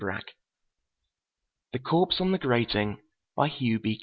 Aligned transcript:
The 1.73 1.77
Corpse 1.77 2.19
on 2.19 2.31
the 2.31 2.39
Grating 2.39 2.97
By 3.37 3.49
Hugh 3.49 3.77
B. 3.77 3.99